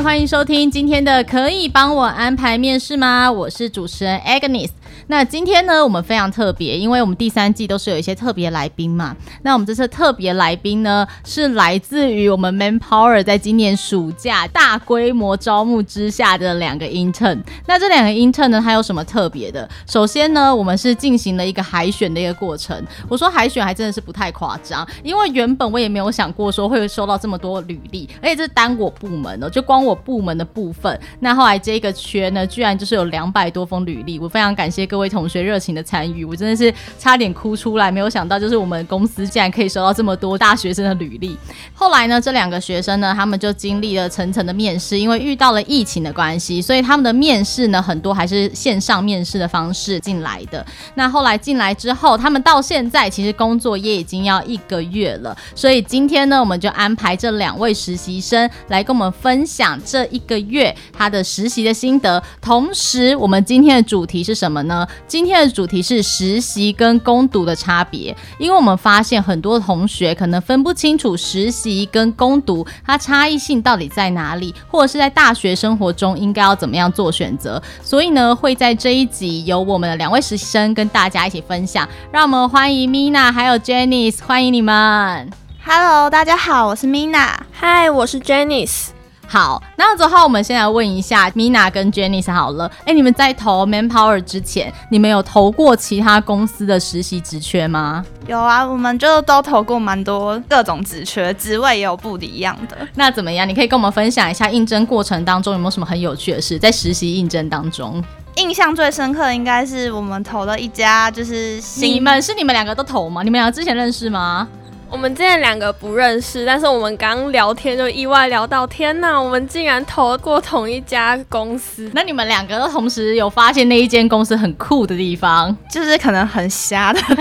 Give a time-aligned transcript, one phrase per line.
[0.00, 3.28] 欢迎收听今天的《可以帮我安排面试吗》？
[3.32, 4.70] 我是主持人 Agnes。
[5.08, 9.16] 那今天呢，我们非常特别，因为我们第三季都是有一些特别来宾嘛。
[9.42, 17.38] 那我们这次特别来宾呢，是来自于我们 Manpower 在今年暑假大规模招募之下的两个 intern。
[17.66, 19.68] 那这两个 intern 呢，它有什么特别的？
[19.86, 22.82] 首先呢，我们是进行了一个海选的一个过程。
[23.08, 30.98] 我说海选还真的是不太夸张，因为原本我也没有想过说会收到这么多履历，而且这是单我部门的，就光我部门的部分。
[31.20, 34.86] 那后来这个缺呢，居然就是有两百多封履历，我非常感谢。
[34.86, 37.90] 各位同学热情的参与，我真的是差点哭出来。
[37.90, 41.36] 没有想到，就是我们公司竟然可以收到这么多大学生的履历。
[41.74, 50.64] 后来呢，这两个学生呢，他们就经历了层层的面试，因为遇到了疫情的关系，所以他们的面试呢，很多还是线上面试的方式进来的。
[50.94, 55.36] 那后来进来之后，他们到现在其实工作也已经要一个月了。
[55.54, 62.22] 所以今天呢，我们就安排这两位实习生来跟我们分享这一个月他的实习的心得。
[62.40, 64.86] 同时，我们今天的主题是什么呢？
[65.06, 77.62] 今天的主题是实习跟攻读的差别，因为我们发现很多同学可能分不清楚实习跟攻读它差异性到底在哪里，或者是在大学生活中应该要怎么样做选择。
[77.82, 81.88] 所以呢，会在这一集由我们的两位实习生跟大家一起分享。
[82.12, 85.30] 让我们欢迎 Mina 还有 Janice，欢迎你们。
[85.64, 87.34] Hello，大家好，我是 Mina。
[87.60, 88.97] Hi，我是 Janice。
[89.30, 92.70] 好，那之后我们先来问一下 Mina 跟 Janice 好了。
[92.86, 98.02] 哎，你们在投 Manpower 之前，你们有投过其他公司的实习职缺吗？
[98.26, 102.78] 有啊，我们就都投过蛮多各种职缺，职位也有不一样的。
[102.94, 103.46] 那怎么样？
[103.46, 106.58] 你可以跟我们分享一下应征过程当中有没有什么很有趣的事？
[106.58, 108.02] 在实习应征当中，
[108.36, 113.22] 印象最深刻的应该是我们投了一家，就是你们是你们两个都投吗？
[113.22, 114.48] 你们两个之前认识吗？
[114.90, 121.90] 我们之前两个不认识，但是我们刚聊天就意外聊到，天哪，我们竟然投过同一家公司。
[121.92, 127.14] 那你们两个都同时有发现那一间公司很酷的地方，就是可能很瞎的地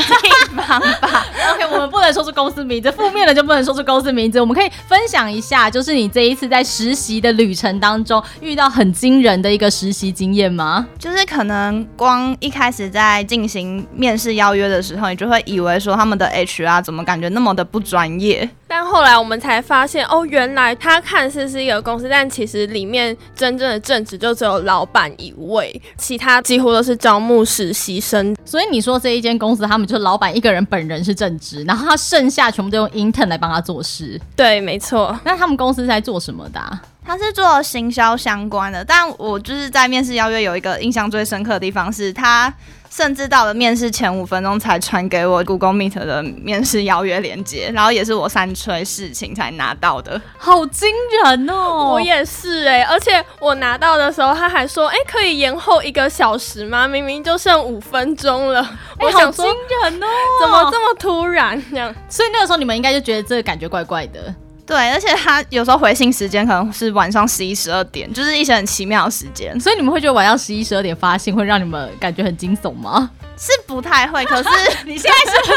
[0.55, 1.25] 方吧。
[1.53, 4.39] OK，我们不能说出公司名字，负面的就不能说出公司名字。
[4.39, 10.87] 我们可以分享一下，就是你这一次在实习的旅程当中遇到很惊人的一个实习经验吗？
[10.97, 28.35] 就是可能光一开始在进行面试邀约的时候，你就会以为说他们的 HR 怎么感觉那么的不专业，但后来我们才发现，哦，原来他看似是一个公司，但其实里面真正的正职就只有老板一位，其他几乎都是招募实习生。
[28.45, 34.21] 所以你说这一间公司，他们就是老板一个人本人是正职，然后他剩下全部都用 intern 来帮他做事。
[34.35, 35.19] 对，没错。
[35.25, 36.79] 那他们公司是在做什么的啊？
[37.07, 42.53] 他是做行销相关的，但我就是在面试邀约有一个印象最深刻的地方是他。
[42.89, 50.89] 甚至到了面试前五分钟才传给我 Google Meet 的面试邀约链接，然后也是我三催事情才拿到的，好惊
[51.23, 51.91] 人哦！
[51.93, 56.87] 我也是哎、欸，而且我拿到的时候他还说，哎、欸，可以延后一个小时吗？
[56.87, 60.07] 明明就剩五分钟了，欸、我想说好惊人哦，
[60.41, 61.93] 怎么这么突然这样？
[62.09, 64.33] 所以那个时候你们应该就觉得这个感觉怪怪的。
[64.67, 69.57] 对，而且他有时候回信时间可能是晚上十一、十二点，就是一些很奇妙的时间。
[69.59, 73.09] 所以你们会觉得晚上十一、十二点发信会让你们感觉很惊悚吗？
[73.37, 74.49] 是不太会，可是
[74.85, 75.53] 你现在是不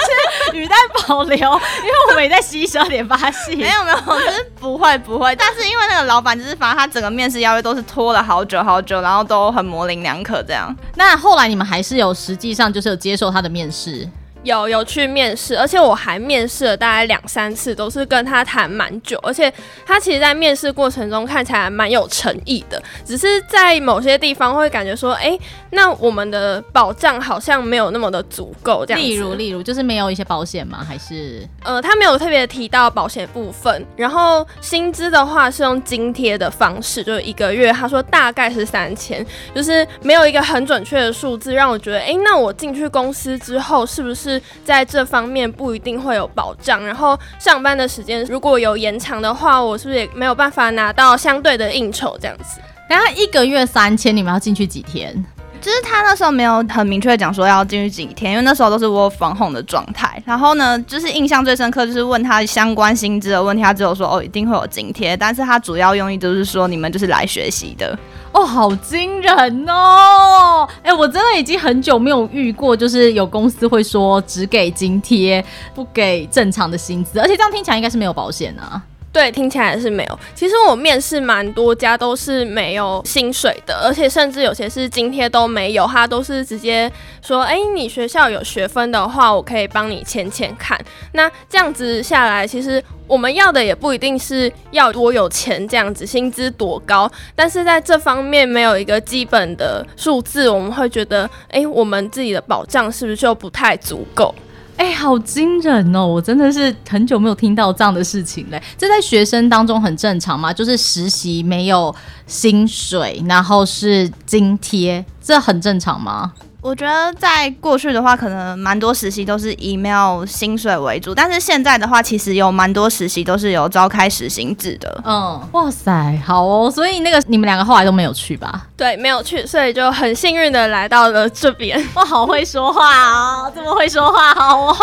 [0.53, 0.77] 是语带
[1.09, 1.37] 保留？
[1.37, 3.59] 因为我们也在十一、十二点发信。
[3.59, 5.35] 没有没有，就是不会不会。
[5.35, 10.73] 但是因为那个老板就是反正他整个面试邀约都是拖了好久好久，然后都很模棱两可这样。
[10.95, 14.09] 那后来你们还是有实际上就是有接受他的面试？
[14.42, 19.52] 有有去面试，而且我还面试了大概两三次，都是跟他谈蛮久，而且
[19.84, 25.40] 他其实，在面试过程中看起来蛮有诚意的，只是在某些地方会感觉说，哎、欸，
[25.72, 29.02] 那我们的保障好像没有那么的足够，这样。
[29.02, 30.84] 例如，例如就是没有一些保险吗？
[30.88, 31.46] 还是？
[31.62, 44.30] 呃，他没有特别提到保险部分，然后薪资的话是用津贴的方式，就是一个月，他说大概是三千，就是没有一个很准确的数字，让我觉得，哎、欸，那我进去公司之后是不是？
[44.31, 52.61] 是在这方面不一定会有保障，然后上班的时间如果有延长的话，我是不是也没有办法拿到相对的应酬这样子？
[52.88, 55.25] 然后一个月三千，你们要进去几天？
[55.61, 60.23] 就是他那时候没有很明确讲说要进去几天，因为那时候都是我防控的状态。
[60.25, 67.99] 然后呢，就是印象最深刻就是问他相关薪资的问题，他只有说哦一定会有津贴，但是他主要用意就是说你们就是来学习的。
[68.33, 70.69] 哦，好惊人哦！
[70.85, 78.81] 哎，我真的已经很久没有遇过，就是有公司会说只给津贴，不给正常的薪资，而且这样听起来应该是没有保险啊。
[79.12, 80.19] 对，听起来是没有。
[80.37, 86.91] 其实我面试蛮多家都是没有薪水的，而且甚至有些是津贴都没有，他都是直接
[87.21, 90.79] 说：“哎，你学校有学分的话，我可以帮你签签看。”
[91.12, 104.33] 那这样子下来，其实我们要的也不一定是要多有钱这样子，薪资多高，但是在这方面没有一个基本的数字，我们会觉得：“哎，我们自己的保障是不是就不太足够？”
[104.81, 106.06] 哎、好惊人哦！
[106.06, 108.61] 我真的是很久没有听到这样的事情嘞。
[108.79, 110.55] 这在学生当中很正常吗？
[110.55, 111.94] 就是实习没有
[112.27, 116.32] 薪水，然后是津贴，这很正常吗？
[116.62, 125.03] 我觉得在过去的话，可能蛮多实习都是以没有薪水为主，但是现在的话，其实有蛮多实习都是有召开实行制的。
[125.07, 126.71] 嗯，哇塞，好哦。
[126.71, 128.67] 所以那个你们两个后来都没有去吧？
[128.77, 131.83] 对，没有去，所以就很幸运的来到了这边。
[131.97, 134.77] 我好会说话哦，这么会说话，好哦。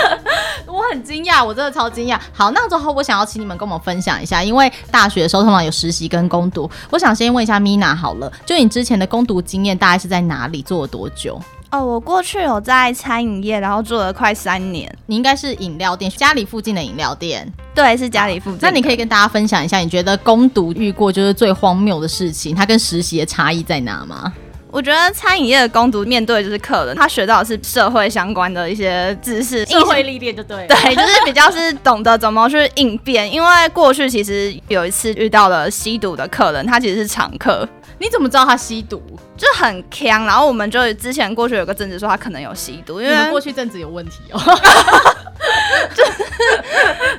[0.66, 2.18] 我很惊讶，我真的超惊讶。
[2.32, 6.68] 好，那之后我想要请你们跟我们分享一下，因为大学的时候通常有实习跟攻读。
[6.90, 10.88] 我想先问一下 Mina 好了，就你之前的攻读经验大概是在哪里做？
[10.94, 11.40] 多久？
[11.70, 14.88] 哦，我过去有在餐饮业，然后做了快三年。
[15.06, 17.52] 你应该是饮料店，家里附近的饮料店。
[17.74, 18.60] 对，是家里附近。
[18.62, 24.32] 那你可以跟大家分享一下，你觉得攻读遇过就是最荒谬的事情，它跟实习的差异在哪吗？
[24.70, 30.68] 我觉得餐饮业的攻读面对的就是客人，他学到的是社会相关的一些知识，社会历练就对了。
[30.68, 33.32] 对，就是比较是懂得怎么去应变。
[33.32, 37.68] 因为过去其实有一次遇到了吸毒的客人，他其实是常客。
[37.98, 39.02] 你怎么知道他吸毒？
[39.36, 44.40] 就很强，然后我们就之前过去有个阵子说他可能有吸毒，因为过去阵子有问题哦。
[45.94, 46.04] 就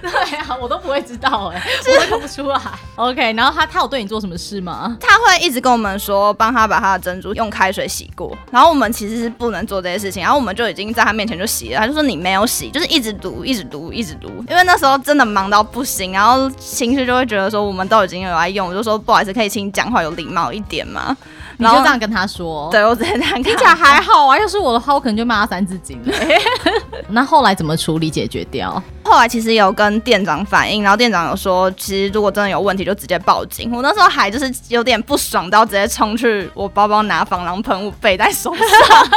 [0.01, 2.59] 对啊，我都不会知道哎、欸，我都看不出来。
[2.95, 4.95] OK，然后他他有对你做什么事吗？
[4.99, 8.35] 他会一直跟我们说，帮他把他的珍珠用开水洗过。
[8.51, 14.27] 然后我们其实是不能做这些事情，然后我们就已经在他面前就洗了，他就说你没有洗，就是一直读，一直读，一直读。
[14.49, 21.15] 因为那时候真的忙到不行，然后情绪就会觉得说我们都已经有在用，我就说不好意思，可以请你讲话有礼貌一点吗？
[21.57, 24.37] 你就这样跟他说，对，我直接这样，听起来还好啊。
[24.37, 25.99] 要是我的话，我可能就骂他三字经。
[27.09, 28.81] 那后来怎么处理解决掉？
[29.03, 33.71] 后来其实有跟店长反映，然后店长有说，其实如果真的有问题，就直接报警。
[33.71, 39.07] 我那时候还就是有点不爽，到直接冲去我包包拿防狼喷雾背在手上。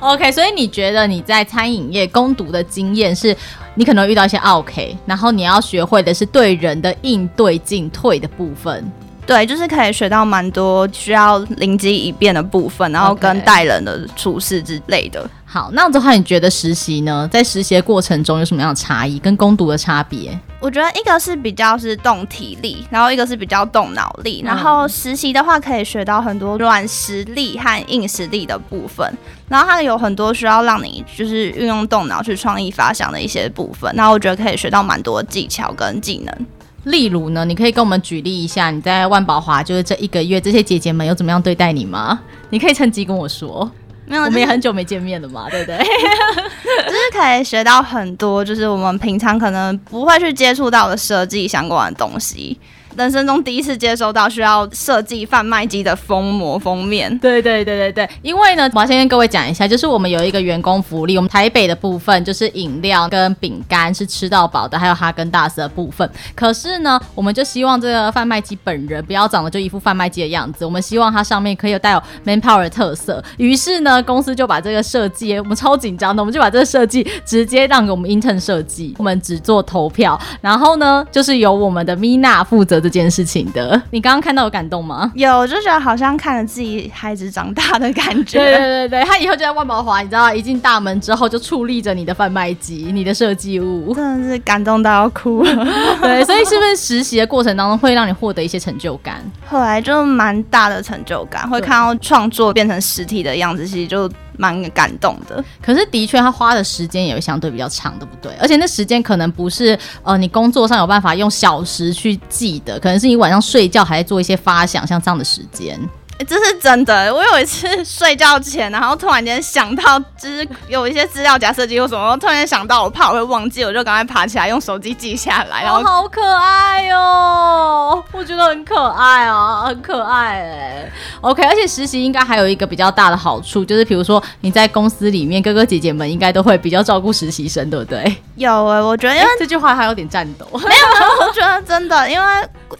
[0.12, 3.36] OK，所以你觉得你在餐饮业攻读的经验是，
[3.74, 8.90] 你可能遇到一些 OK，然后你要学会的是对人的应对进退的部分。
[9.24, 15.28] 对，就是可以学到蛮多需要灵机一变的部分，然后跟待人的处事之类的。
[15.44, 17.28] 好，那这话你觉得实习呢？
[17.30, 19.18] 在实习的过程中有什么样的差异？
[19.18, 20.36] 跟攻读的差别？
[20.58, 24.42] 我觉得一个是比较是动体力，然后一个是比较动脑力。
[24.44, 29.06] 然后实习的话可以学到很多软实力和硬实力的部分，
[29.48, 33.92] 然后它有很多需要让你就是运用动脑去创意发想的一些部分。
[33.94, 36.46] 那我觉得可以学到蛮多技巧跟技能。
[36.84, 42.20] 例如呢，你可以跟我们举例一下，你在万宝华就是这一个月，这些姐姐们有怎么样对待你吗？
[42.50, 43.70] 你可以趁机跟我说。
[44.04, 45.78] 没有，我们也很久没见面了嘛，对不对？
[45.78, 52.58] 就是可以学到很多，就是我们平常可能不会去接触到的设计相关的东西。
[52.96, 66.08] 人生中第一次接收到需要设计贩卖机的封膜封面，对对对对对，因为呢，我要先跟各位讲一下，就是我们有一个员工福利，我们台北的部分就是饮料跟饼干是吃到饱的，还有哈根达斯的部分。
[66.34, 73.24] 可是呢，我们就希望这个贩卖机本人不要长得就一副贩卖机的样子，我们希望它上面可以有带有 manpower 的特色。
[73.38, 82.81] 于是呢，公司就把这个设计，我们超紧张的，我们就把这个设计直接让给我们 intern 设计，我们只做投票，然后呢，就是由我们的 Mina 负责。
[82.82, 83.80] 这件事情的。
[83.90, 85.10] 你刚刚看到有感动吗？
[85.14, 88.38] 有，就觉得好像看着自己孩子长大的感觉。
[88.38, 95.66] 对对对对，他以后就在万宝华，你知道，一进大门之后就矗立着你的贩卖机、 你的设计物，真的是感动到要哭了。
[96.02, 99.22] 对，所以是不是实习的过程当中会让你获得一些成就感？
[99.46, 104.10] 后来就蛮大的成就感，会看到创作变成实体的样子，其实就。
[104.38, 108.32] 蛮感动的，可是的确他花的时间也会相对比较长，对不对？
[108.40, 115.78] 而且那时间可能不是呃你工作上有办法用小时去记的，可能是你晚上睡觉还在做一些发想，像这样的时间。
[116.18, 117.12] 欸、这是真的。
[117.12, 125.62] 我有一次 睡觉前，然后突然间想到，就是有一些资料夹设计或什么，突然间想到，我怕我会忘记，我就赶快爬起来用手机记下来。
[125.62, 130.92] 然后、哦、好可爱哟、哦，我觉得很可爱啊，很可爱哎。
[131.20, 138.16] OK，而且实习应该还有一个比较大的好处，就是比如说你在公司里面，哥哥姐姐们应该都会比较照顾实习生，对不对？
[138.36, 140.46] 有哎、欸，我觉得因为这句话还有点颤抖。
[140.54, 142.26] 没有没有，我觉得真的，因为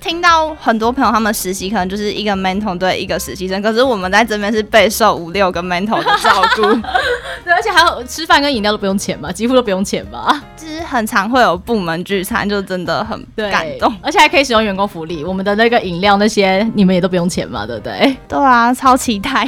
[0.01, 6.63] 听到很多朋友他们实习可能就是一个 mentor 对一个实习生，可是我们在这边是备受五六个 mentor 的照顾，
[7.45, 10.43] 对，而且还有吃饭跟饮料都不用钱嘛，几乎都不用钱吧。
[10.57, 18.17] 就是很常会有部门聚餐，就真的很感动，而且还可以使用员工福利，我们的那个饮料那些你们也都不用钱嘛，对不对？
[18.29, 19.47] 对啊，超期待。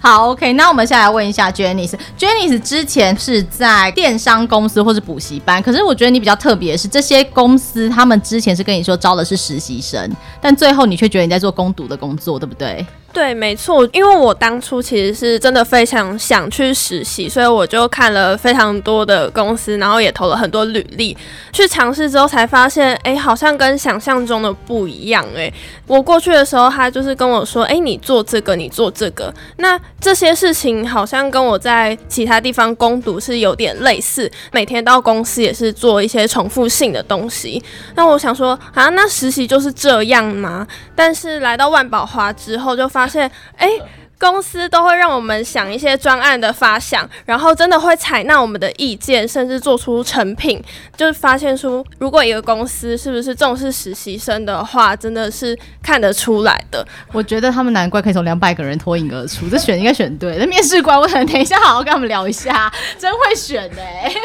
[0.00, 10.08] 好，OK，那我们下来问一下 Janice，Janice 之前是在电商公司或是补习班，可是我觉得你比较特别的是，这些公司他们之前是跟你说招的是实习生，
[10.40, 12.55] 但最后你却觉得你在做攻读的工作，对不对？
[12.58, 12.86] 对，
[13.16, 21.16] 对没错，因为我当初其实是真的非常想去实习，所以我就看了非常多的公司，然后也投了很多履历
[21.50, 25.24] 去尝试，之后才发现，哎，好像跟想象中的不一样。
[25.34, 25.50] 哎，
[25.86, 37.64] 我过去的时候，他就是跟我说，哎，你做这个，你做这个，那这些事情好像跟我在其他地方攻读是有点类似，每天到公司也是做一些重复性的东西。
[37.94, 40.66] 那我想说，啊，那实习就是这样吗？
[40.94, 43.70] 但是来到万宝华之后，就发发现，哎，
[44.18, 50.60] 公司都会让我们想一些专案的发想，然后真的会采纳我们的意见，甚至做出成品。
[50.96, 56.84] 就发现出，如果一个公司是不是重视实习生的话，真的是看得出来的。
[57.12, 60.36] 我觉得他们难怪可以从两百个人脱颖而出，这 选应该选对。
[60.38, 64.16] 那面试官，我可能等一下好好跟他们聊一下，真会选哎、欸。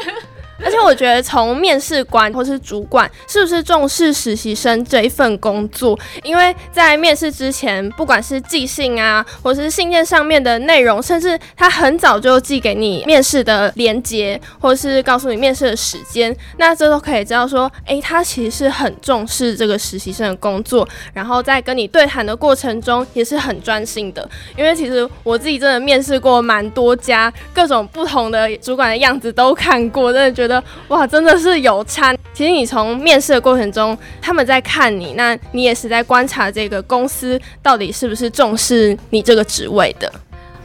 [0.65, 24.29] 而且我觉得，从面试官或是主管是不是重视实习生这一份工作，因为在面试之前，不管是寄信啊，或是信件上面的内容，甚至他很早就寄给你面试的连接，或是告诉你面试的时间，那这都可以知道说，哎，他其实是很重视这个实习生的工作，然后在跟你对谈的过程中也是很专心的。
[24.55, 30.50] 因为其实我自己真的面试过蛮多家，各种不同的主管的样子都看过，真的觉得。
[30.87, 32.15] 哇，真的是有差。
[32.33, 40.11] 其实你从面试的过程中，他们在看你，那你也是在观察这个公司到底是不是重视你这个职位的。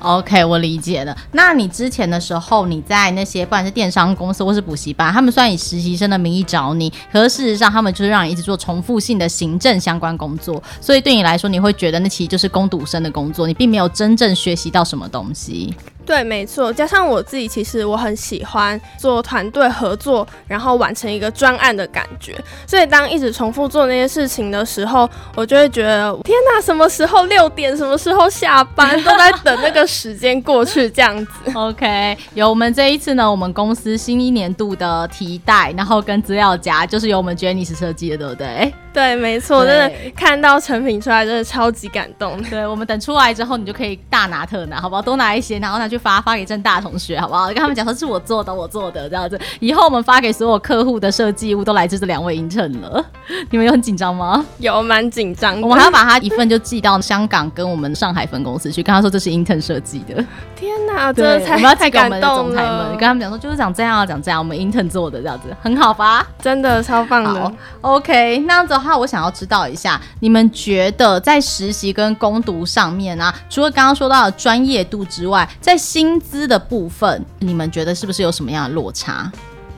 [0.00, 1.16] OK，我理解了。
[1.32, 15.74] 那你之前的时候，你在那些不管是电商公司或是补习班，他们虽然以实习生的名义找你，可是事实上他们就是让你一直做重复性的行政相关工作，所以对你来说，你会觉得那其实就是攻读生的工作，你并没有真正学习到什么东西。
[16.06, 16.72] 对，没错。
[16.72, 22.34] 加上我自己，其实我很喜欢做团队合作，然后完成一个专案的感觉。
[22.66, 31.32] 所以当一直重复做那些事情的时候，我就会觉得天哪，什么时候六点，什么时候下班，都在等那个时间过去这样子。
[31.54, 38.72] OK，有我们这一次呢，我们公司新一年度的提袋，然后跟资料夹，就是由我们 Janice 设计的，对不对？
[38.96, 42.42] 对，没错，真的看到成品出来，真的超级感动。
[42.48, 45.02] 对，我们等出来之后，你就可以大拿特拿，好不好？
[45.02, 47.48] 多拿一些，然后拿去发发给正大同学，好不好？
[47.48, 49.38] 跟他们讲说是我做的，我做的这样子。
[49.60, 53.04] 以后我们发给所有客户的设计物都来自这两位 intern 了。
[53.50, 54.42] 你们有很紧张吗？
[54.60, 55.60] 有，蛮紧张。
[55.60, 60.24] 我们还要把它一份就寄到香港跟我们上海分公司去，跟他说这是 intern 设计的。
[60.56, 66.26] 天哪，真的太我们要寄给我们的总裁们，跟他们讲说就是讲这样，讲这样，我们 intern 做的这样子，很好吧？
[66.40, 67.52] 真的超棒的。
[67.82, 69.66] OK，那样子的话，我想要知道。
[69.66, 79.28] 一下，你们觉得在实习跟攻读上面啊，除了刚刚说到的专业度之外，在薪资的部分，你们觉得是不是有什么样的落差？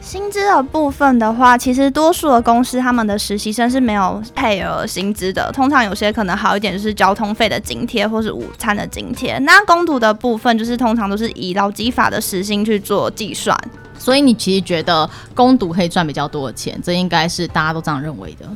[0.00, 9.38] 薪资的部分的话，其实多数的公司他们的实习生是没有配额薪资的，通常有些可能好一点就是交通费的津贴或是午餐的津贴。
[9.38, 13.58] 那工读的部分就是通常都是以劳基法的时薪去做计算。
[13.98, 18.46] 所以你其实觉得攻读可以赚比较多的钱，这应该是大家都这样认为的。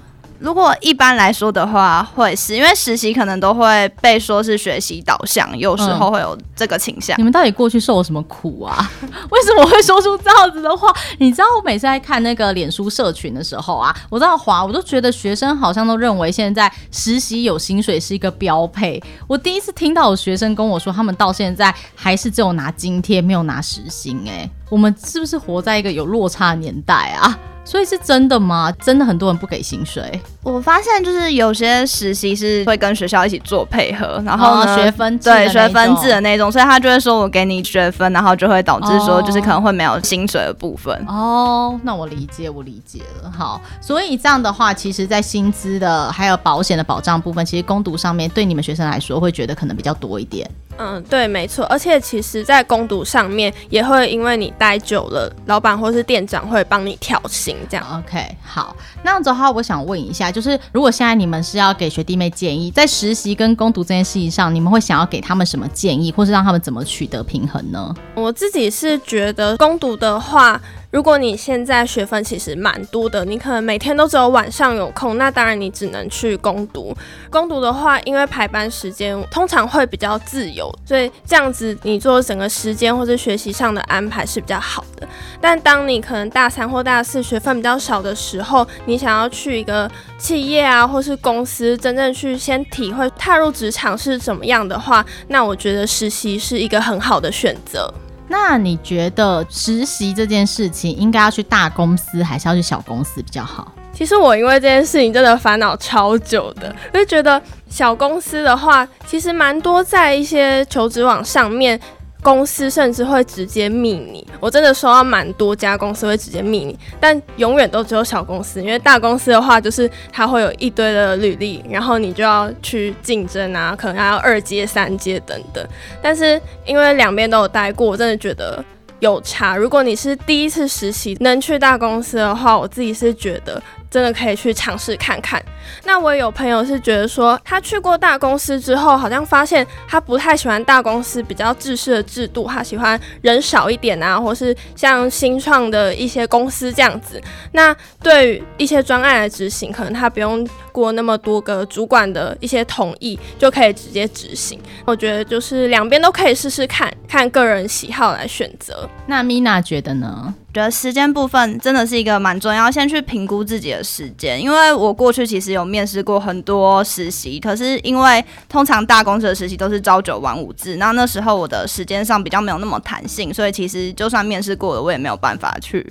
[0.43, 7.17] 如果一般来说的话，会是因为实习可能都会被说是学习导向，有时候会有这个倾向。
[7.17, 8.91] 你们到底过去受了什么苦啊？
[9.31, 10.93] 为什么会说出这样子的话？
[11.19, 19.01] 你知道我每次在看那个脸书社群的时候啊，我在滑，我都觉得学生好像都认为现在实习有薪水是一个标配。
[19.29, 24.21] 我第一次听到有学生跟我说，他们到现在还是只有拿津贴，没有拿时薪。
[24.27, 27.39] 哎，我们是不是活在一个有落差的年代啊？
[27.65, 28.73] 所以是真的吗？
[28.81, 30.21] 真的很多人不给薪水？
[30.43, 40.93] 我发现就是有些实习是会跟学校一起做配合，然后学分制对学分制的那种，所以他就会说我给你学分，然后就会导致说就是可能会没有薪水的部分。
[41.07, 43.31] 哦，那我理解，我理解了。
[43.31, 50.51] 好，所以这样的话，其实在薪资的还有保险的保障部分，其实攻读上面对你们学生来说会觉得可能比较多一点。
[50.79, 51.65] 嗯，对，没错。
[51.67, 58.03] 而且其实，在攻读上面也会因为你待久了，老板或是店长会帮你调薪，这样。
[58.05, 60.31] OK，好，那样子的话，我想问一下。
[60.31, 67.95] 就是如果现在你们是要给学弟妹建议，在实习跟攻读这件事情上，你们会想要给他们什么建议，或是让他们怎么取得平衡呢？
[68.15, 70.61] 我自己是觉得攻读的话。
[70.93, 76.95] 如果你现在学分其实蛮多的，你可能每天都只有晚上有空，那当然你只能去攻读。
[77.31, 85.09] 攻读的话，因为排班时间通常会比较自由，所以这样子你做整个时间或者学习上的安排是比较好的。
[85.41, 97.91] 但当你可能大三或大四学分比较少的时候，你想要去一个企业啊，或是公司，真正去先体会踏入职场是怎么样的话，那我觉得实习是一个很好的选择。
[98.29, 103.73] 那你觉得实习这件事情应该要去大公司还是要去小公司比较好？
[103.93, 111.79] 其实我因为这件事情真的烦恼超久的，我就觉得小公司的话，其实蛮多在一些求职网上面。
[112.23, 125.67] 公司甚至会直接密你，我真的收到蛮多家公司会直接密你，但永远都只有小公司，因为大公司的话，就是它会有一堆的履历，然后你就要去竞争啊，可能还要二阶、三阶等等。
[126.01, 128.65] 但是因为两边都有待过，我真的觉得
[129.01, 129.57] 有差。
[129.57, 133.61] 如果你是第一次实习能去大公司的话，我自己是觉得。
[133.93, 135.41] 真的可以去尝试看看。
[135.85, 147.21] 那我也有朋友是觉得说，他去过大公司之后，好像发现他不太喜欢大公司比较制式的制度，他喜欢人少一点啊，或是像新创的一些公司这样子。
[147.53, 154.59] 那对于一些专案来执行，可能他不用过那么多个主管的一些同意，就可以直接执行。
[154.85, 158.89] 我觉得就是两边都可以试试看，看个人喜好来选择。
[159.07, 160.35] 那 Mina 觉得呢？
[160.53, 164.39] 觉得时间部分真的是一个蛮重要，先去评估自己的时间。
[164.39, 175.91] 因为我过去其实有面试过很多实习，可是因为通常大公司的实习都是朝九晚五制，那那时候我的时间上比较没有那么弹性，所以其实就算面试过了，我也没有办法去。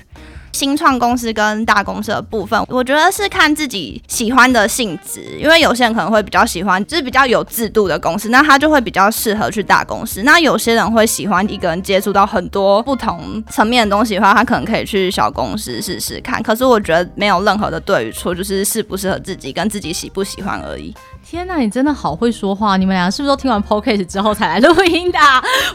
[0.52, 10.24] 新创公司跟大公司的部分，我觉得是看自己喜欢的性质，因为有些人可能会比较喜欢就是比较有制度的公司，那他就会比较适合去大公司。
[10.24, 16.42] 那有些人会喜欢一个人接触到很多不同层面的东西的话，他可能可以去小公司试试看。
[16.44, 20.94] 可是我觉得没有任何的对与错，就是适不适合自己跟自己喜不喜欢而已。
[21.32, 22.76] 天呐，你真的好会说话！
[22.76, 25.20] 你们俩是不是都听完 podcast 之后才来录音的？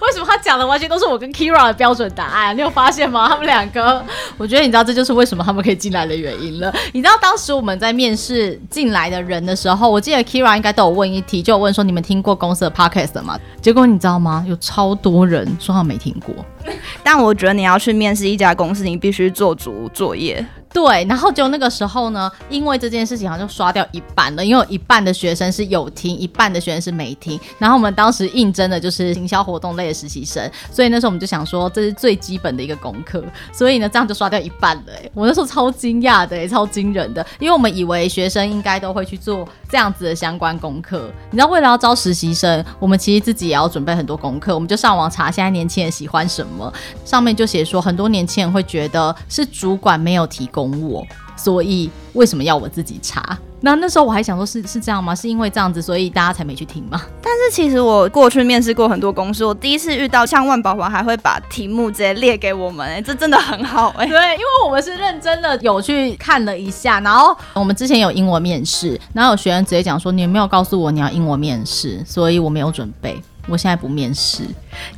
[0.02, 2.54] 为什么他讲的完全都是我跟 Kira 的标准答案？
[2.54, 3.26] 你有发现吗？
[3.26, 4.04] 他们两个，
[4.36, 6.70] 我觉得你知道这就是为什么他们可以进来的原因了。
[6.92, 13.40] 你知道当时我们在面试进来的人的时候，我记得 Kira 应该都有问一题，就有问说你们听过公司的 podcast 吗？
[13.62, 14.44] 结果你知道吗？
[14.46, 16.34] 有超多人说他没听过。
[17.02, 20.44] 但我觉得你要去面试一家公司，你必须做足作业。
[20.72, 27.40] 对，然后就那个时候呢，因为这件事情好像就刷掉一半了，因为有一半的学生是有听，一半的学生是没听。
[27.58, 33.24] 然后我们当时应征的就是行销活动类的实习生，所以那时候我们就想说，这是最基本的一个功课。
[33.52, 34.92] 所以呢，这样就刷掉一半了。
[35.02, 41.10] 哎，我那时候超惊讶的，超惊人的，因为我们以为学生应该都会去做这样子的相关功课。
[41.30, 44.54] 你知道，为了要招实习生，我们其实自己也要准备很多功课。
[44.54, 46.72] 我们就上网查现在年轻人喜欢什么，
[47.04, 50.66] 上面就写说，很多年轻人会觉得是主管没有提供。
[50.88, 51.04] 我，
[51.36, 53.38] 所以为什么要我自己查？
[53.60, 55.14] 那那时候我还想说是，是是这样吗？
[55.14, 57.00] 是因为这样子，所以大家才没去听吗？
[57.22, 64.06] 但是其实我过去面试过很多公司，我第一次遇到像万宝华还会把题目直接列给我们，欸，哎，这真的很好，欸，哎。
[64.06, 73.20] 对，因为我们是认真的有去看了一下，然后我们之前有英文面试，然后有学员直接讲说，你有没有告诉我你要英文面试，所以我没有准备。
[73.48, 74.42] 我现在不面试，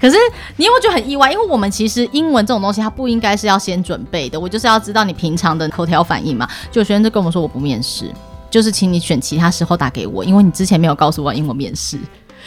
[0.00, 0.16] 可是
[0.56, 1.30] 你有没有觉得很意外？
[1.30, 4.38] 因为我们其实英文这种东西，它不应该是要先准备的。
[4.38, 6.48] 我就是要知道你平常的口条反应嘛。
[6.70, 8.11] 就学生就跟我们说，我不面试，
[8.50, 11.98] 就是请你选其他时候打给我，因为你之前没有告诉我英文面试。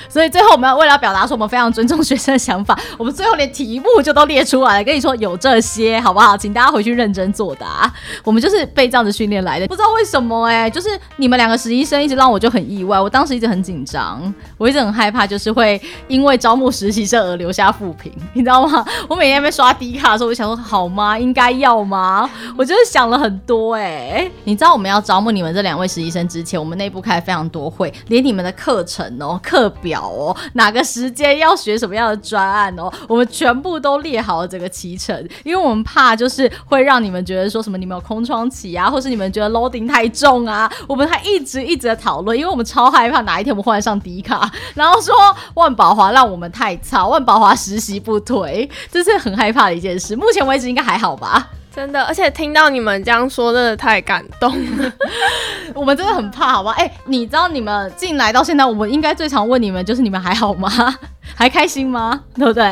[0.09, 6.37] 所以最后我们要为了表达说我们非常尊重学生的想法，我们最后连题目就都列出来了，跟你说有这些好不好？
[6.37, 7.91] 请大家回去认真作答。
[8.23, 18.85] 我们就是被这样子训练来的，不知道为什么哎、就是你们两个实习生一直让我就很意外，我当时一直很紧张，我一直很害怕，就是会因为招募实习生而留下负评，你知道吗？
[19.07, 21.17] 我每天在刷低卡的时候，我就想说好吗？
[21.17, 22.29] 应该要吗？
[22.57, 45.13] 我就是想了很多哎、你知道我们要招募你们这两位实习生之前，我们内部开了非常多会，连你们的课程哦、课表表哦，哪个时间要学什么样的专案哦，我们全部都列好了这个期程，因为我们怕就是会让你们觉得说什么你们有空窗期啊，或是你们觉得 loading 太重啊，我们还一直一直的讨论，因为我们超害怕哪一天我们换上迪卡，然后说
[45.56, 50.15] 万宝华让我们太差，万宝华实习不推，这是很害怕的一件事。
[50.15, 51.49] 目前为止应该还好吧？
[51.73, 54.91] 真的，而且听到你们这样说，真的太感动了。
[55.73, 56.71] 我们真的很怕，好吧？
[56.77, 60.69] 哎、欸，你知道你们进来到现在，我们应该最常问你们就是你们还好吗？
[61.34, 62.21] 还开心吗？
[62.36, 62.63] 对不对？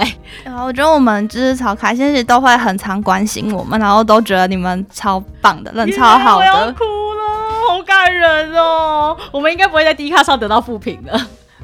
[0.44, 6.46] 然后我觉得我们就是超开心，其实都会很常关心我们，然后都觉得你们超棒的，人超好的。
[6.46, 6.84] Yeah, 我要哭
[7.14, 7.24] 了，
[7.70, 9.16] 好感人哦！
[9.32, 11.20] 我们应该不会在 D 卡上得到负评的。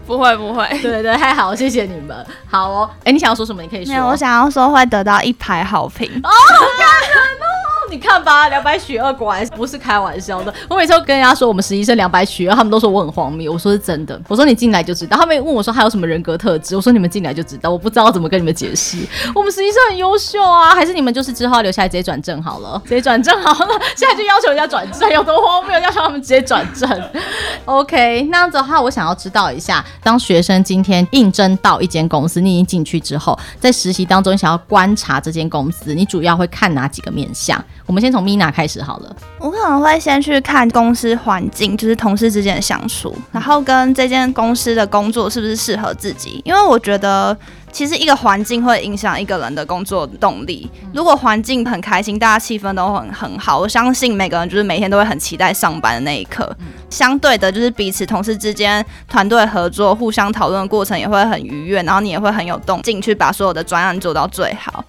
[0.05, 2.15] 不会不会， 对对，太好，谢谢你们。
[2.49, 3.61] 好哦，哎，你想要说什么？
[3.61, 3.93] 你可以说。
[3.93, 6.09] 没有，我想要说会得到一排好评。
[6.23, 7.64] 哦，好感人哦。
[7.89, 10.53] 你看吧，两百许二果然不是开玩笑的。
[10.67, 13.53] 我每次都跟人家说我们实习生两百许二，他们都说我很荒谬。
[13.53, 15.17] 我说是真的，我说你进来就知道。
[15.17, 17.69] 他们问我说还有什么人格特质，我说你们进来就知道。
[17.69, 18.97] 我不知道怎么跟你们解释。
[19.35, 23.79] 我们实习生很优秀啊，还是你们就是之后要留下来直接转正好了，直接转正好了。
[23.95, 25.79] 现在就要求人家转正，有多荒谬？
[25.79, 26.89] 要求他们直接转正。
[27.65, 37.63] OK，那样子的话，我想要知道一下，当学生今天应征到一间公司，你已经进去之后，在实习当中，你想要观察这间公司，你主要会看哪几个面向？
[37.85, 39.15] 我们先从 Mina 开始好了。
[39.39, 46.41] 我可能会先去看公司环境，就是同事之间的相处，然后跟这间公司的工作是不是适合自己。
[46.43, 47.37] 因为我觉得，
[47.71, 50.69] 其实一个环境会影响一个人的工作动力。
[50.93, 56.55] 如果环境很开心，大家气氛都很很好，我相信每个人就是每天都会很期待上班的那一刻。
[56.89, 64.83] 相对的，就是彼此同事之间团队合作、互相讨论的过程也会很愉悦，然后你也会很有动力去把所有的专案做到最好。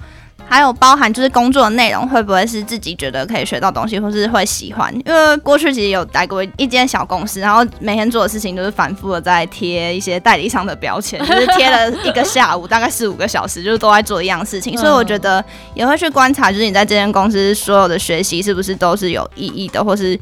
[0.48, 4.94] 还有包含就是工作的内容会不会是自己觉得可以学到东西，或是会喜欢？
[5.04, 14.78] 因为过去其实有待过一间小公司，然后每天做的事情都是反复的在贴一些代理商的标签， 就是贴了一个下午，大概四五个小时，就是都在做一样事情。
[14.78, 20.18] 所以我觉得也会去观察，就是你在这间公司所有的学习是不是都是有意义的，或是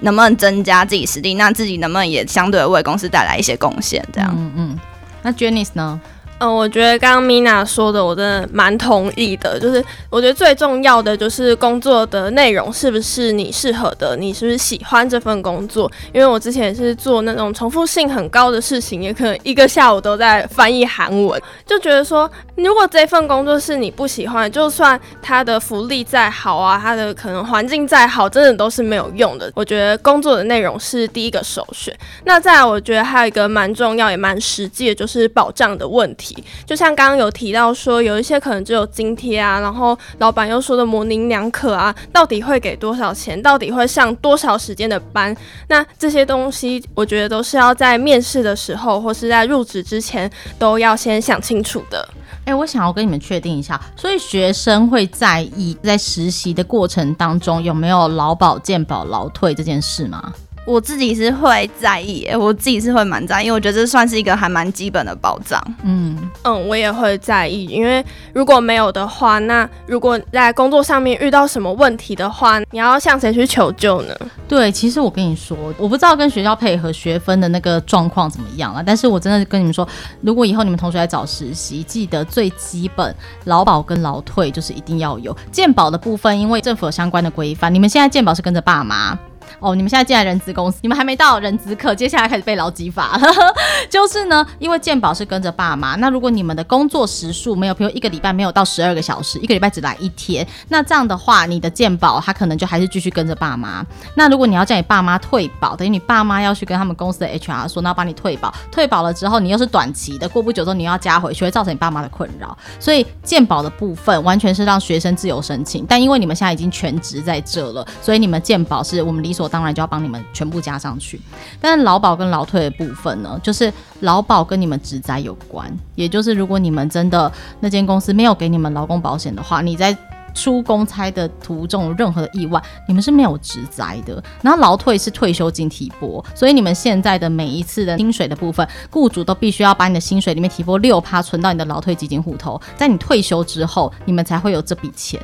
[0.00, 4.06] 能不能增加自己实力，那自己能不能也相对为公司带来一些贡献？
[4.12, 4.30] 这样。
[4.36, 4.80] 嗯嗯。
[5.22, 6.00] 那 Jenny 呢？
[6.42, 9.60] 嗯，我觉得刚刚 Mina 说的，我真的蛮同意的。
[9.60, 15.88] 就是我觉得最重要的就是工作的内容是不是你适合的，你是不是喜欢这份工作？
[16.12, 29.48] 因为我之前也是做那种重复性很高的事情，也可能一个下午都在翻译韩文，就觉得说，如果这份工作是你不喜欢，就算它的福利再好啊，它的可能环境再好，真的都是没有用的。
[29.54, 31.96] 我觉得工作的内容是第一个首选。
[32.24, 36.31] 那再来，我觉得还有一个蛮重要也蛮实际的，就是保障的问题。
[36.66, 43.40] 就像刚刚有提到说，有一些可能只有津贴啊，然后老板又说的模棱两可啊，到底会给多少钱？
[43.42, 45.36] 到底会上多少时间的班？
[45.68, 52.08] 那这些东西，我觉得都是要在面试的时候，或是在入职之前，都要先想清楚的。
[52.44, 60.32] 哎、我想要跟你们确定一下，所以学生会在意在实习的过程当中有没有劳保、健保、劳退这件事吗？
[60.64, 65.60] 我自己是会在意，我自己是会蛮在意，因为我觉得这算是一个还蛮基本的保障。
[65.82, 74.14] 嗯嗯，我也会在意，因为如果没有的话，那如果在工作上面遇到什么问题的话，你要向谁去求救呢？
[74.46, 79.86] 对，其实我跟你说，我不知道跟学校配合学分的那个状况怎么样啊，但是我真的跟你们说，
[80.20, 83.14] 如果以后你们同学来找实习，记得最基本
[83.46, 89.18] 劳保跟劳退就是一定要有，健保的部分，因为政府有相关的规范，你们现在健保是跟着爸妈。
[89.62, 93.16] 哦，你们现在进来人资公司，你们还没到人资课，接下来开始背劳基法。
[93.88, 103.86] 就是呢，因为健保是跟着爸妈，那如果你们的工作时数没有，比如一个礼拜没有到十二个小时，一个礼拜只来一天，那这样的话，你的健保他可能就还是继续跟着爸妈。
[104.16, 112.56] 那如果你要叫你爸妈退保，等于你爸妈要去跟他们公司的 HR 说，那帮你退保，退保了之后，你又是短期的，过不久之后你又要加回去，会造成你爸妈的困扰。
[112.80, 119.51] 所以健保的部分完全是让学生自由申请，但因为你们现在已经全职在这了，所以你们健保是我们理所。
[119.52, 121.20] 当然就要帮你们全部加上去，
[121.60, 129.94] 但是劳保跟劳退的部分呢，就是劳保跟你们职灾有关，也就是如果你们真的那间公司没有给你们劳工保险的话，你在
[130.34, 134.24] 出公差的途中任何的意外，你们是没有职灾的。
[134.40, 145.20] 然后劳退是退休金提拨，所以你们现在的每一次的薪水的部分，雇主都必须要把你的薪水里面提拨六趴存到你的劳退基金户头，在你退休之后，你们才会有这笔钱。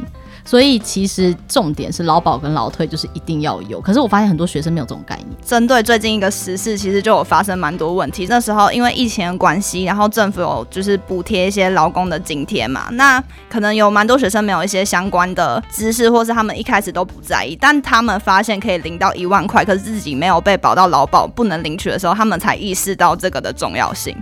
[0.49, 5.29] 所以其实重点是劳保跟劳退就是一定要有，可是我发现很多学生没有这种概念。
[5.45, 8.27] 针对最近一个时事，其实就有发生蛮多问题。
[8.31, 24.17] 那时候因为疫情的关系，然后政府有就是补贴一些劳工的津贴嘛，那可能有蛮多学生没有一些相关的知识，或是他们一开始都不在意，但他们发现可以领到一万块，可是自己没有被保到劳保不能领取的时候，他们才意识到这个的重要性。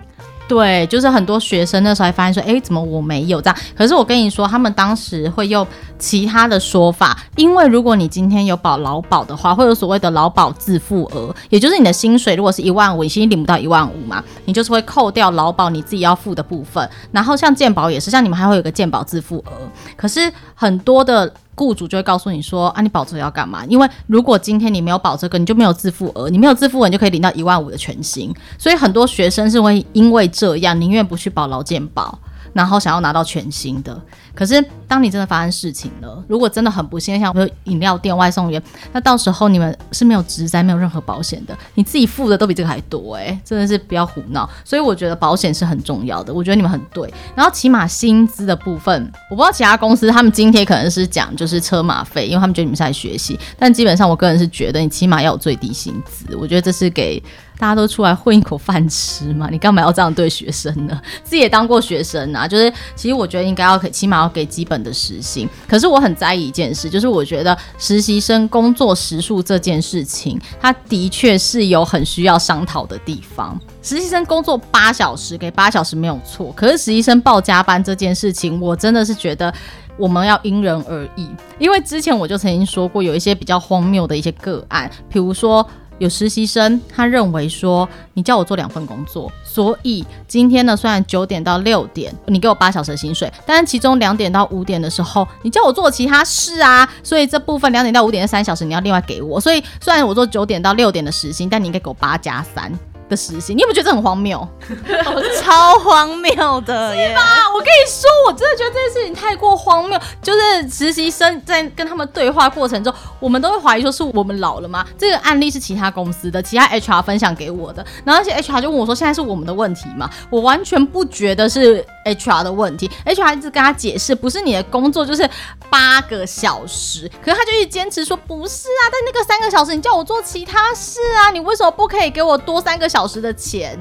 [0.49, 3.57] 对，就是很多学生那时候还发现说，哎，怎么我没有这样？
[3.77, 5.67] 可是我跟你说，他们当时会用
[5.99, 16.89] 其他的说法，因为如果你今天有保劳保的话，会有所谓的劳保自付额，也就是你的薪水如果是一万五，你薪领不到一万五嘛，你就是会扣掉劳保你自己要付的部分。
[17.11, 19.53] 然后像健保也是，像你们还会有个健保自付额，
[19.97, 21.33] 可是很多的。
[21.57, 23.65] 雇主就会告诉你说啊，你保这个要干嘛？
[23.67, 28.33] 因为如果今天你没有保这个，你就没有自付额，你没有自付额，你就可以领到一万五的全薪。
[28.59, 32.19] 所以很多学生是会因为这样，宁愿不去保劳健保，
[32.57, 34.01] 然后想要拿到全新的。
[34.35, 44.49] 可是，当你真的发生事情了，如果真的很不幸，像比如饮料店外送员，那到时候你们是没有职灾、没有任何保险的，你自己付的都比这个还多哎、欸，真的是不要胡闹。
[44.65, 47.13] 所以我觉得保险是很重要的，我觉得你们很对。
[47.35, 57.23] 然后起码薪资的部分，我不知道其他公司他们津贴可能是讲就是车马费，因为他们觉得你们是来学习，但基本上我个人是觉得你起码要有最低薪资，我觉得这是给。
[57.59, 61.01] 大家都出来混一口饭吃嘛，你干嘛要这样对学生呢？
[61.25, 65.49] 自己也当过学生啊，就是其实我觉得应该要给，起码要给基本的时薪。
[65.67, 73.59] 可是我很在意一件事，就是我觉得实习生工作时数这件事情，它的确是有很需要商讨的地方。
[73.83, 76.53] 实习生工作八小时，给八小时没有错。
[76.55, 79.53] 可是实习生报加班这件事情，我真的是觉得
[79.97, 81.29] 我们要因人而异。
[81.59, 85.67] 因为之前我就曾经说过，有一些比较荒谬的一些个案，比如说。
[85.99, 99.41] 有实习生，他认为说，你叫我做两份工作，所以今天呢，虽然九点到六点你给我八小时的薪水，但是其中两点到五点的时候，你叫我做其他事啊，所以这部分两点到五点的三小时你要另外给我。
[99.41, 102.73] 所以虽然我做九点到六点的时薪，但你应该给我八加三。
[103.09, 104.47] 的实习，你有没有觉得这很荒谬？
[105.43, 107.23] 超荒谬的耶， 是吧？
[107.55, 109.99] 我跟你说，我真的觉得这件事情太过荒谬。
[110.23, 114.85] 就是实习生在跟他们对话过程中，我们都会怀疑说是我们老了吗？
[114.99, 125.29] 这个案例是其他公司的其他 HR 分享给我的，然后而且 HR 就问我说：“现在是我们的问题吗？”我完全不觉得是 HR 的问题，HR 一直跟他解释，不是你的工作就是
[125.71, 133.79] 八个小时，可是他就一直坚持说不是啊，但那个三个小时你叫我做其他事啊，你为什么不可以给我多三个小小时的钱？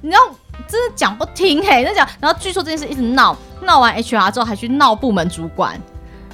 [0.00, 0.22] 你知道，
[0.66, 5.78] 真的讲不听嘿，那讲，然后据说这件事一直闹，闹完 HR 之后还去闹部门主管。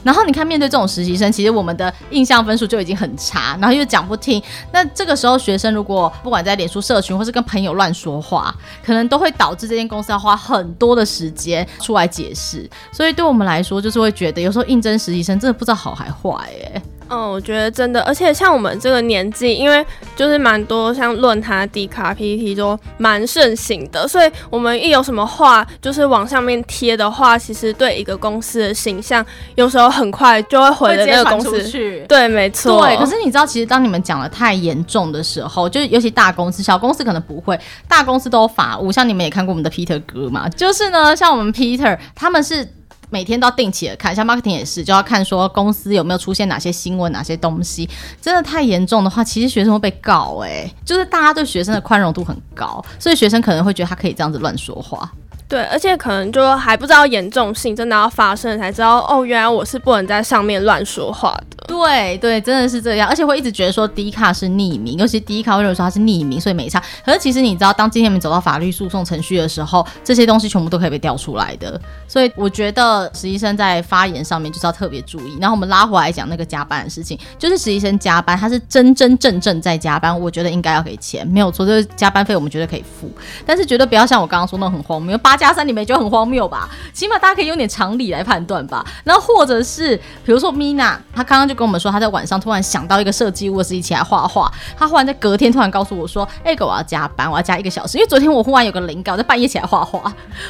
[0.05, 4.41] 然后你看，面对这种实习生，其实我们的印象分数就已经很差，然后又讲不听。
[4.73, 12.71] 那这个时候，学生如果不管在脸书社群，或是跟朋友乱说话，可能都会导致这间公司要花很多的时间出来解释。
[12.93, 16.83] 所以对我们来说，就是会觉得有时候应征实习生真的不知道好还坏耶。
[17.11, 29.25] 嗯，我觉得真的，而且像我们这个年纪，因为就是蛮多像论坛、D 卡、PPT 都蛮盛行的，所以我们一有什么话，就是往上面贴的话，其实对一个公司的形象，
[29.57, 31.65] 有时候很快就会毁了那个公司。
[31.65, 32.87] 去对，没错。
[32.87, 38.93] 对，可是你知道，其实当你们讲的太严重的时候，就是尤其大公司、小公司可能不会，大公司都有法务。
[38.93, 42.67] 像你们也看过我们的 Peter 哥嘛，就是呢，像我们 Peter 他们是。
[43.11, 47.89] 每天都要定期的看，像 marketing 也是，就要看说公司有没有出现哪些新闻、哪些东西。
[48.21, 55.11] 真的太严重的话，其实学生会被告诶、就是大家对学生的宽容度很高，所以学生可能会觉得他可以这样子乱说话。
[55.51, 61.57] 对，而且可能就还不知道严重性，真的要发生才知道哦，原来我是不能在上面乱说话的。
[61.67, 66.81] 对对，真的是这样，而且会一直觉得说 D 卡是匿名，尤其 D 卡会认为说他是匿名，所以没差。
[67.05, 71.81] 可是其实你知道，当今天我们走到法律诉讼程序的时候，这些东西全部都可以被调出来的。
[72.07, 75.37] 所以我觉得实习生在发言上面就是要特别注意。
[75.41, 83.11] 然后我们拉回来讲那个加班的事情，就是实习生加班，他是真真正正在加班，我觉得应该要给钱，没有错，就是加班费我们绝对可以付，
[83.45, 85.40] 但是绝对不要像我刚刚说那种很荒谬八。
[85.41, 86.69] 加三你们也觉得很荒谬吧？
[86.93, 88.85] 起码大家可以用点常理来判断吧。
[89.05, 94.53] 然后或者是比如说 Mina，她刚刚就跟我们说，她在晚上突然想到一个设计物，是一起来画画。
[94.79, 100.01] 她忽然在隔天突然告诉我说：“哎、欸，哥，我要加班，我要加一个小时，因为昨天我忽然有个灵感，我在半夜起来画画。”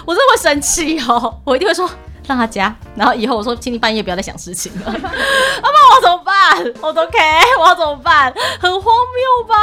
[0.04, 1.88] 我真的会生气哦，我一定会说
[2.26, 2.74] 让他加。
[2.96, 4.86] 然后以后我说，请你半夜不要再想事情了。
[4.90, 6.74] 阿妈，我怎么办？
[6.82, 7.18] 我都 OK，
[7.60, 8.32] 我要怎么办？
[8.60, 9.54] 很荒谬吧？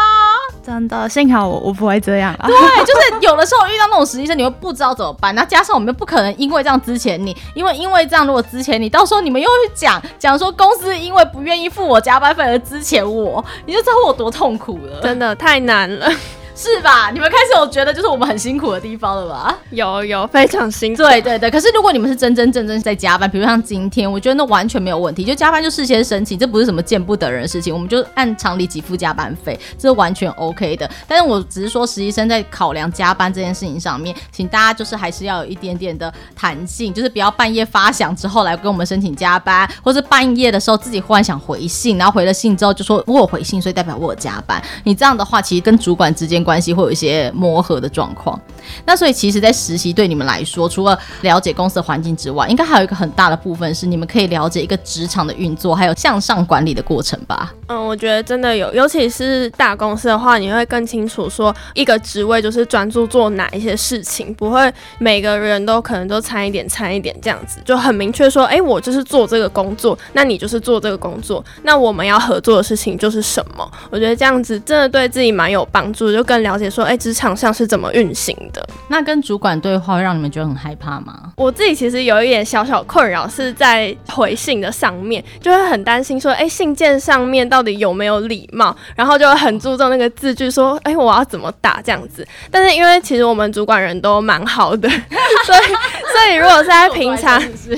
[0.67, 2.45] 真的，幸好我我不会这样啊。
[2.45, 2.53] 对，
[2.83, 5.33] 就是有的时候遇到那种实习生，你会不知道怎么办。
[5.33, 14.99] 那加上我们又不可能因为这样之前你，因为因为这样如果之前你，到时候你们又会讲讲说公司因为不愿意付我加班费而之前我，你就知道我多痛苦了。
[15.01, 16.11] 真的太难了。
[16.57, 17.11] 是吧？
[17.13, 19.55] 你们开始有觉得就是我们很辛苦的地方了吧？
[19.69, 21.03] 有有非常辛苦。
[21.03, 21.51] 对对对。
[21.51, 25.23] 可是如果你们是真真正正在加班，比如像今天，我觉得那完全没有问题。
[25.23, 30.89] 就加班就事先申请，这不是什么见不得人的事情，我们就按常理给付加班费，这是完全 OK 的。
[31.07, 44.59] 但是我只是说，实习生在考量加班这件事情上面，请大家就是还是要有一点点的弹性，就是不要半夜发响之后来跟我们申请加班，或是半夜的时候自己忽然想回信，然后回了信之后就说我有回信，所以代表我有加班。
[44.83, 48.39] 你这样的话，其实跟主管之间关系会有一些磨合的状况，
[48.85, 57.53] 那所以其实，在实习对你们来说，除了了解公司的环境之外，应该还有一个很大的部分是你们可以了解一个职场的运作，还有向上管理的过程吧？
[57.67, 73.69] 嗯，我觉得真的有，尤其是大公司的话，你会更清楚说一个职位就是专注做哪一些事情，不会每个人都可能都掺一点掺一点这样子，就很明确说，哎、我就是做这个工作，那你就是做这个工作，那我们要合作的事情就是什么？
[73.89, 76.69] 我觉得这样子真的对自己蛮有帮助，就跟更了解。
[76.69, 78.67] 说，哎，职场上是怎么运行的？
[78.89, 81.31] 那跟主管对话会让你们觉得很害怕吗？
[81.35, 88.75] 我自己其实有一点小小困扰，是在回信的上面，就会很担心说，哎，信件上面到底有没有礼貌？
[88.95, 92.27] 然后就会很注重那个字句，说，哎，我要怎么打这样子？
[92.51, 94.87] 但是因为其实我们主管人都蛮好的，
[95.45, 97.77] 所以所以如果是在平常， 对，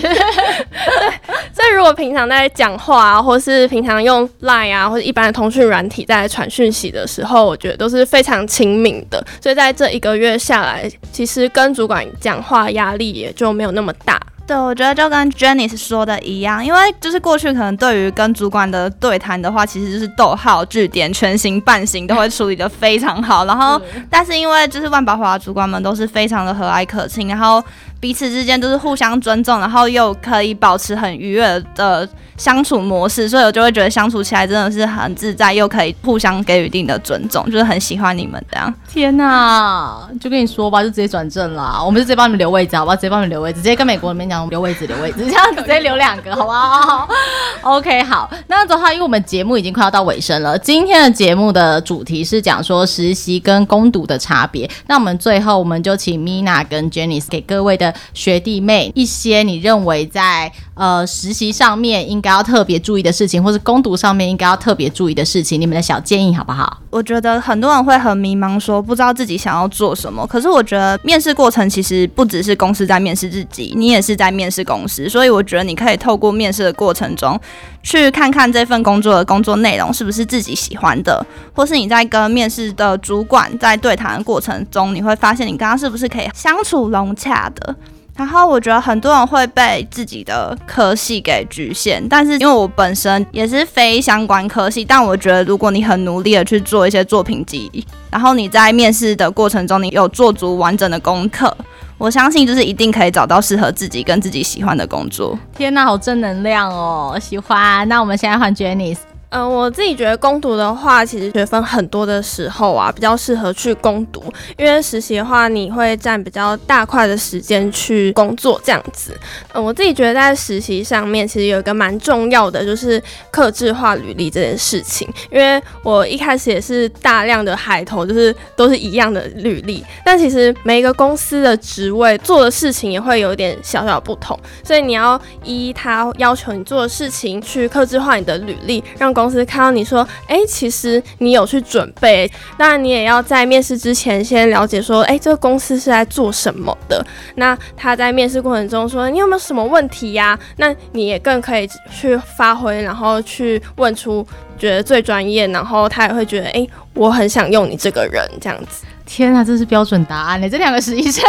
[1.53, 8.99] 所以如果平常在讲话啊，或是平常用 Line 啊，或者一般的通讯软体在传讯息的时候，我觉得都是非常亲民。
[9.09, 14.19] 的，所以在这一个月下来，其实跟主管讲话压力也就没有那么大。
[14.45, 23.45] 对，我觉得就跟 Jenny 说的一样，因为就是过去可能对于跟主管的对谈的话，其实就是逗号、句点、全形、半形都会处理的非常好。
[23.45, 27.63] 然后， 但是因为就是万宝华的主管们都是非常的和蔼可亲，然后
[27.99, 32.07] 彼此之间都是互相尊重，然后又可以保持很愉悦的
[32.37, 38.73] 相处模式，所以我就会觉得相处起来真的是很自在，又可以互相给予一定的尊重，就是很喜欢你们这样。
[38.87, 42.95] 天哪，就跟你说吧，就直接转正啦，我们就直接帮你们留位置，好不好？
[42.95, 47.09] 直接帮你们留位置，直接跟美国人民讲留位置，留位置，这样直接留两个，好不好？
[47.61, 48.29] OK，好。
[48.47, 54.69] 那的话，因为我们节目已经快要到尾声了，今天的节目的主题是讲说实习跟攻读的差别。
[54.87, 62.29] 那我们最后，我们就请 Mina 跟 Janice 给各位的学弟妹一些你认为在呃实习上面应该。
[62.29, 66.77] 要特别注意的事情，或是攻读上面应该要特别注意的事情，你们的小建议好不好？
[66.91, 70.27] 我觉得很多人会很迷茫，说不知道自己想要做什么。
[70.27, 75.09] 可是我觉得面试过程其实不只是公司在面试自己，你也是在面试公司。
[75.09, 77.39] 所以我觉得你可以透过面试的过程中，
[77.81, 87.75] 去看看这份工作的工作内容是不是自己喜欢的，或是你在跟面试的主管在对谈的过程中，你会发现你刚刚是不是可以相处融洽的。
[88.19, 97.71] 然后我觉得很多人会被自己的科系给局限，但是因为我本身也是非相关科系，但我觉得如果你很努力的去做一些作品集，
[98.11, 101.55] 然后你在面试的过程中你有做足完整的功课，
[101.97, 105.39] 我相信就是一定可以找到适合自己跟自己喜欢的工作。
[105.55, 107.87] 天哪，好正能量哦，喜欢。
[107.87, 109.08] 那我们现在换 Janice。
[109.29, 114.23] 嗯、我自己觉得攻读的话，其实学分很多的时候啊，比较适合去攻读，
[114.57, 119.15] 因为实习的话，你会占比较大块的时间去工作这样子。
[119.53, 125.07] 嗯、我自己觉得在实习上面，其实有一个蛮重要的，就是克制化履历这件事情。
[125.31, 147.05] 因为我一开始也是大量的海投，就是都是一样的履历，但其实每一个公司的职位做的事情也会有点小小不同，所以你要依他要求你做的事情去克制化你的履历，让公司看到你说，哎、其实你有去准备，那你也要在面试之前先了解说，哎、这个公司是在做什么的。
[147.35, 154.25] 那他在面试过程中说，你有没有什么问题呀、那你也更可以去发挥，然后去问出
[154.57, 158.85] 觉得最专业，然后他也会觉得，哎、我很想用你这个人这样子。
[159.09, 160.47] 天啊，这是标准答案呢！
[160.47, 161.23] 这两个实习生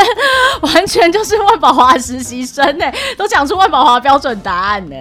[0.60, 2.84] 完全就是万宝华实习生呢，
[3.16, 4.96] 都讲出万宝华标准答案呢。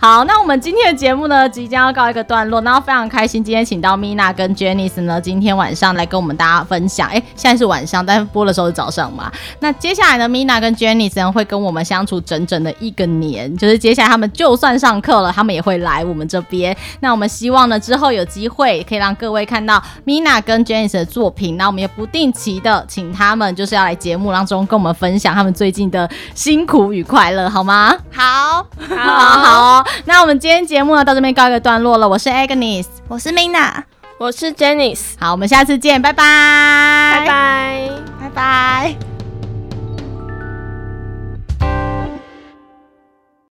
[0.00, 7.08] 好，那我们今天的节目呢，即将要告一个段落，然后非常开心，今天请到 Mina 跟 Janice 呢，今天晚上来跟我们大家分享。
[7.08, 9.30] 哎，现在是晚上，但是播的时候是早上嘛。
[9.60, 16.76] 那接下来呢，Mina 跟 Janice 呢会跟我们相处整整的一个年，就是接下来他们就算上课了，他们也会来我们这边。
[16.98, 27.94] 那我们希望呢，之后有机会可以让各位看到 Mina 跟 Janice 的作品，那我们也不定期的请他们就是要来节目当中跟我们分享他们最近的辛苦与快乐，好吗？
[28.10, 32.08] 好，好，好，那我们今天节目呢到这边告一个段落了。
[32.08, 33.82] 我是 Agnes，我是 Mina，
[34.18, 39.15] 我是 Janice，好，我们下次见，拜拜拜拜，拜拜。